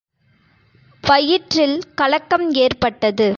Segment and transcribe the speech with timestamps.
[1.03, 3.29] வயிற்றில் கலக்கம் ஏற்பட்டது.